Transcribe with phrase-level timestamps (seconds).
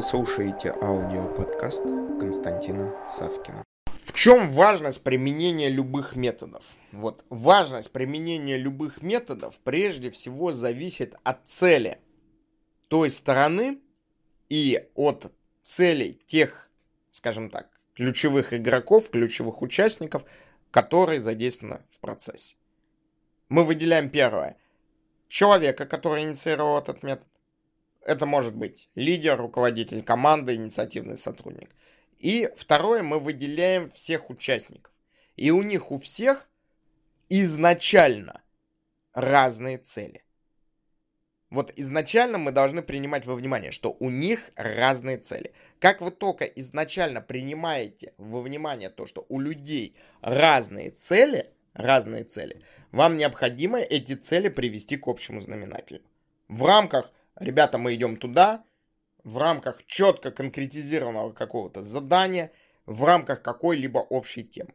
[0.00, 1.82] Вы слушаете аудиоподкаст
[2.18, 3.62] Константина Савкина.
[3.84, 6.64] В чем важность применения любых методов?
[6.90, 11.98] Вот важность применения любых методов прежде всего зависит от цели
[12.88, 13.78] той стороны
[14.48, 15.30] и от
[15.62, 16.70] целей тех,
[17.10, 20.24] скажем так, ключевых игроков, ключевых участников,
[20.70, 22.56] которые задействованы в процессе.
[23.50, 24.56] Мы выделяем первое.
[25.28, 27.26] Человека, который инициировал этот метод.
[28.04, 31.70] Это может быть лидер, руководитель команды, инициативный сотрудник.
[32.18, 34.92] И второе, мы выделяем всех участников.
[35.36, 36.50] И у них у всех
[37.28, 38.42] изначально
[39.12, 40.22] разные цели.
[41.50, 45.52] Вот изначально мы должны принимать во внимание, что у них разные цели.
[45.80, 52.62] Как вы только изначально принимаете во внимание то, что у людей разные цели, разные цели,
[52.92, 56.02] вам необходимо эти цели привести к общему знаменателю.
[56.46, 58.64] В рамках ребята, мы идем туда,
[59.24, 62.52] в рамках четко конкретизированного какого-то задания,
[62.86, 64.72] в рамках какой-либо общей темы.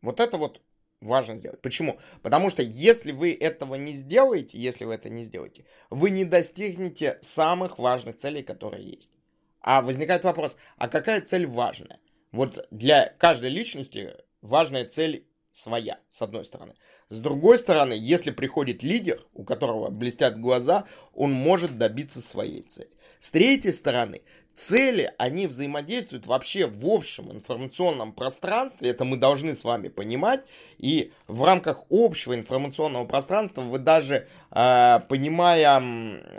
[0.00, 0.62] Вот это вот
[1.00, 1.60] важно сделать.
[1.60, 1.98] Почему?
[2.22, 7.18] Потому что если вы этого не сделаете, если вы это не сделаете, вы не достигнете
[7.20, 9.12] самых важных целей, которые есть.
[9.60, 11.98] А возникает вопрос, а какая цель важная?
[12.32, 16.74] Вот для каждой личности важная цель своя, с одной стороны.
[17.08, 22.90] С другой стороны, если приходит лидер, у которого блестят глаза, он может добиться своей цели.
[23.18, 24.22] С третьей стороны,
[24.58, 30.42] цели, они взаимодействуют вообще в общем информационном пространстве, это мы должны с вами понимать,
[30.78, 35.82] и в рамках общего информационного пространства вы даже, э, понимая,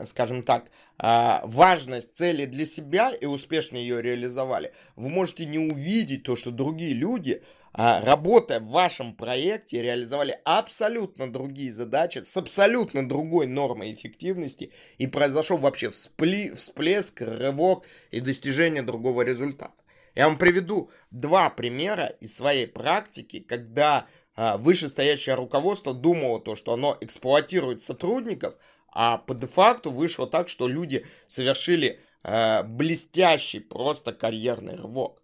[0.04, 0.66] скажем так,
[1.02, 6.52] э, важность цели для себя и успешно ее реализовали, вы можете не увидеть то, что
[6.52, 7.42] другие люди
[7.80, 15.58] работая в вашем проекте, реализовали абсолютно другие задачи с абсолютно другой нормой эффективности, и произошел
[15.58, 19.72] вообще вспли, всплеск, рывок и достижение другого результата.
[20.14, 26.74] Я вам приведу два примера из своей практики, когда а, вышестоящее руководство думало то, что
[26.74, 28.56] оно эксплуатирует сотрудников,
[28.90, 35.24] а по де-факту вышло так, что люди совершили а, блестящий просто карьерный рывок.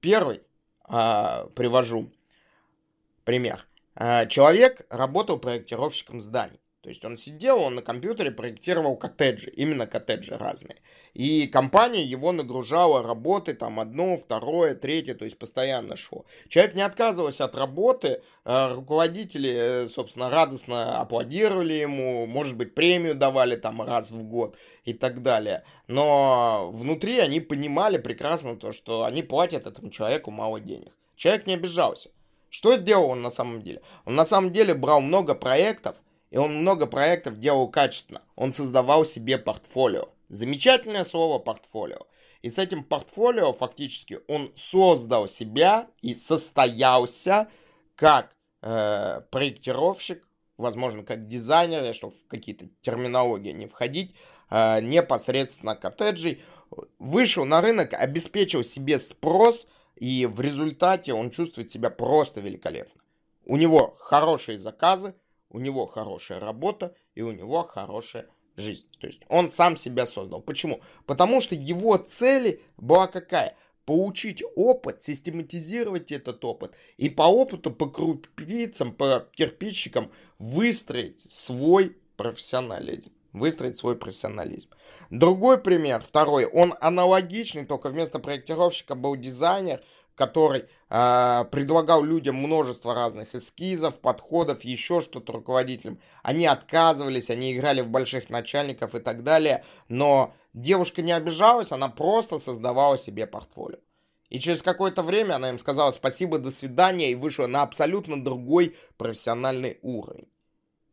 [0.00, 0.40] Первый
[0.88, 2.10] а, привожу
[3.24, 3.66] пример.
[3.94, 6.60] А, человек работал проектировщиком зданий.
[6.88, 10.76] То есть он сидел, он на компьютере проектировал коттеджи, именно коттеджи разные.
[11.12, 16.24] И компания его нагружала работы, там одно, второе, третье, то есть постоянно шло.
[16.48, 23.14] Человек не отказывался от работы, а, руководители, э, собственно, радостно аплодировали ему, может быть, премию
[23.14, 24.56] давали там раз в год
[24.86, 25.64] и так далее.
[25.88, 30.96] Но внутри они понимали прекрасно то, что они платят этому человеку мало денег.
[31.16, 32.08] Человек не обижался.
[32.48, 33.82] Что сделал он на самом деле?
[34.06, 35.98] Он на самом деле брал много проектов,
[36.30, 38.22] и он много проектов делал качественно.
[38.36, 40.08] Он создавал себе портфолио.
[40.28, 42.06] Замечательное слово портфолио.
[42.42, 47.48] И с этим портфолио фактически он создал себя и состоялся
[47.96, 50.24] как э, проектировщик,
[50.56, 54.14] возможно, как дизайнер, чтобы в какие-то терминологии не входить,
[54.50, 56.42] э, непосредственно коттеджей.
[56.98, 59.66] Вышел на рынок, обеспечил себе спрос,
[59.96, 63.00] и в результате он чувствует себя просто великолепно.
[63.46, 65.14] У него хорошие заказы,
[65.50, 68.86] у него хорошая работа и у него хорошая жизнь.
[69.00, 70.40] То есть он сам себя создал.
[70.40, 70.80] Почему?
[71.06, 73.56] Потому что его цели была какая?
[73.84, 83.12] Получить опыт, систематизировать этот опыт и по опыту, по крупицам, по кирпичикам выстроить свой профессионализм
[83.32, 84.68] выстроить свой профессионализм.
[85.10, 89.82] Другой пример, второй, он аналогичный, только вместо проектировщика был дизайнер,
[90.18, 95.98] который э, предлагал людям множество разных эскизов, подходов, еще что-то руководителям.
[96.22, 101.88] Они отказывались, они играли в больших начальников и так далее, но девушка не обижалась, она
[101.88, 103.78] просто создавала себе портфолио.
[104.28, 108.76] И через какое-то время она им сказала спасибо, до свидания, и вышла на абсолютно другой
[108.98, 110.28] профессиональный уровень.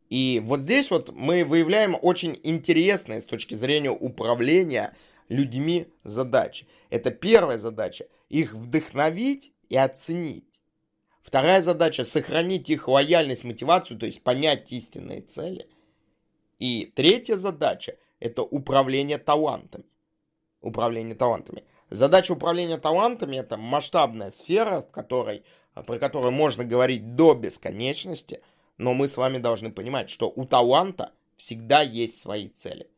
[0.08, 4.94] И вот здесь вот мы выявляем очень интересные с точки зрения управления
[5.28, 6.66] людьми задачи.
[6.90, 8.06] Это первая задача.
[8.28, 10.60] Их вдохновить и оценить.
[11.22, 15.66] Вторая задача– сохранить их лояльность, мотивацию, то есть понять истинные цели.
[16.60, 19.84] И третья задача– это управление талантами.
[20.60, 21.64] Управление талантами.
[21.90, 25.42] Задача управления талантами– это масштабная сфера, в которой,
[25.74, 28.40] про которую можно говорить до бесконечности,
[28.78, 32.88] но мы с вами должны понимать, что у таланта всегда есть свои цели.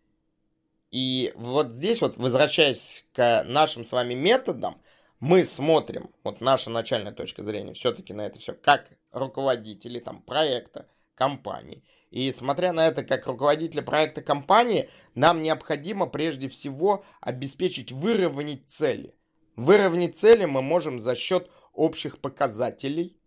[0.91, 4.81] И вот здесь вот, возвращаясь к нашим с вами методам,
[5.21, 10.89] мы смотрим, вот наша начальная точка зрения все-таки на это все, как руководители там проекта,
[11.15, 11.83] компании.
[12.11, 19.15] И смотря на это как руководителя проекта компании, нам необходимо прежде всего обеспечить выровнять цели.
[19.57, 23.19] Выровнять цели мы можем за счет общих показателей,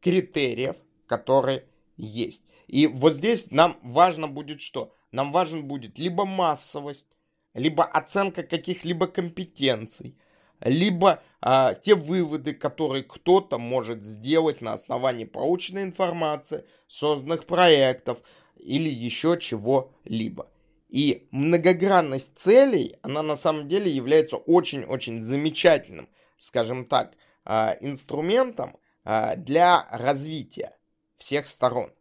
[0.00, 0.76] критериев,
[1.06, 1.64] которые
[1.96, 2.44] есть.
[2.66, 4.94] И вот здесь нам важно будет что?
[5.10, 7.08] Нам важен будет либо массовость,
[7.54, 10.16] либо оценка каких-либо компетенций,
[10.60, 18.22] либо а, те выводы, которые кто-то может сделать на основании полученной информации, созданных проектов
[18.56, 20.50] или еще чего-либо.
[20.88, 27.14] И многогранность целей, она на самом деле является очень-очень замечательным, скажем так,
[27.44, 30.76] а, инструментом а, для развития
[31.22, 31.92] всех сторон.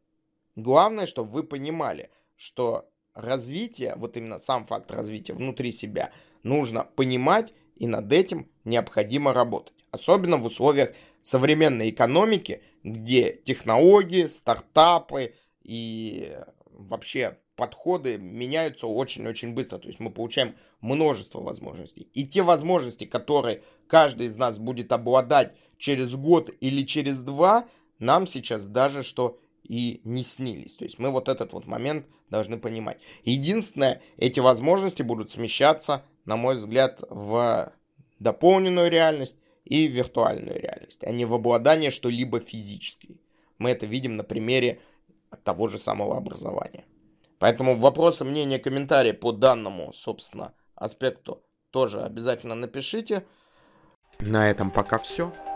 [0.56, 7.54] Главное, чтобы вы понимали, что развитие, вот именно сам факт развития внутри себя, нужно понимать
[7.76, 9.76] и над этим необходимо работать.
[9.92, 16.36] Особенно в условиях современной экономики, где технологии, стартапы и
[16.72, 19.78] вообще подходы меняются очень-очень быстро.
[19.78, 22.10] То есть мы получаем множество возможностей.
[22.14, 27.68] И те возможности, которые каждый из нас будет обладать через год или через два,
[28.02, 30.76] нам сейчас даже что и не снились.
[30.76, 33.00] То есть мы вот этот вот момент должны понимать.
[33.24, 37.72] Единственное, эти возможности будут смещаться, на мой взгляд, в
[38.20, 43.22] дополненную реальность и виртуальную реальность, а не в обладание что-либо физической.
[43.58, 44.82] Мы это видим на примере
[45.44, 46.84] того же самого образования.
[47.40, 53.24] Поэтому вопросы, мнения, комментарии по данному, собственно, аспекту тоже обязательно напишите.
[54.20, 55.34] На этом пока все.